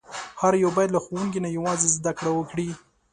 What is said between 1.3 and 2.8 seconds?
نه یوازې زده کړه وکړي.